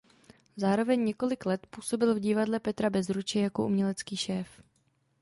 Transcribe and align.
Zároveň 0.57 1.05
několik 1.05 1.45
let 1.45 1.67
působil 1.67 2.15
v 2.15 2.19
Divadle 2.19 2.59
Petra 2.59 2.89
Bezruče 2.89 3.39
jako 3.39 3.65
umělecký 3.65 4.17
šéf. 4.17 4.61